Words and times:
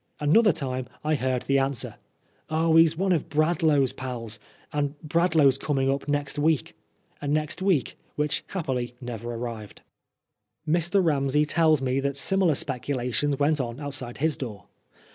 Another 0.19 0.51
time 0.51 0.87
I 1.03 1.13
heard 1.13 1.43
the 1.43 1.59
answer," 1.59 1.93
Oh, 2.49 2.75
he's 2.75 2.97
one 2.97 3.11
of 3.11 3.29
Bradlaugh's 3.29 3.93
pals; 3.93 4.39
and 4.73 4.95
Bradlaugh'a 5.07 5.59
coming 5.59 5.91
up 5.91 6.07
next 6.07 6.39
week 6.39 6.73
"—a 7.21 7.27
next 7.27 7.61
week 7.61 7.99
which 8.15 8.43
happily 8.47 8.95
never 8.99 9.31
arrived. 9.35 9.81
Mr. 10.67 11.05
Ramsey 11.05 11.45
tells 11.45 11.83
me 11.83 11.99
that 11.99 12.17
similar 12.17 12.55
speculations 12.55 13.37
went 13.37 13.61
on 13.61 13.79
outside 13.79 14.17
his 14.17 14.35
door. 14.35 14.65